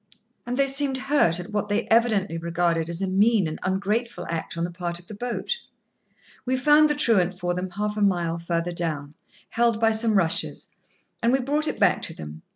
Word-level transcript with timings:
And 0.47 0.57
they 0.57 0.65
seemed 0.65 0.97
hurt 0.97 1.39
at 1.39 1.51
what 1.51 1.69
they 1.69 1.83
evidently 1.89 2.39
regarded 2.39 2.89
as 2.89 3.03
a 3.03 3.07
mean 3.07 3.47
and 3.47 3.59
ungrateful 3.61 4.25
act 4.31 4.57
on 4.57 4.63
the 4.63 4.71
part 4.71 4.97
of 4.97 5.05
the 5.05 5.13
boat. 5.13 5.57
We 6.43 6.57
found 6.57 6.89
the 6.89 6.95
truant 6.95 7.37
for 7.37 7.53
them 7.53 7.69
half 7.69 7.97
a 7.97 8.01
mile 8.01 8.39
further 8.39 8.71
down, 8.71 9.13
held 9.51 9.79
by 9.79 9.91
some 9.91 10.15
rushes, 10.17 10.69
and 11.21 11.31
we 11.31 11.39
brought 11.39 11.67
it 11.67 11.79
back 11.79 12.01
to 12.01 12.15
them. 12.15 12.41